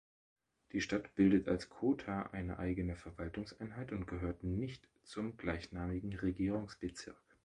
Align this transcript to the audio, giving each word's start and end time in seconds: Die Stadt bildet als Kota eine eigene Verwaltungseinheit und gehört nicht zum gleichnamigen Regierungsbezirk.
Die 0.71 0.81
Stadt 0.81 1.13
bildet 1.13 1.47
als 1.47 1.69
Kota 1.69 2.31
eine 2.31 2.57
eigene 2.57 2.95
Verwaltungseinheit 2.95 3.91
und 3.91 4.07
gehört 4.07 4.43
nicht 4.43 4.87
zum 5.03 5.37
gleichnamigen 5.37 6.13
Regierungsbezirk. 6.15 7.21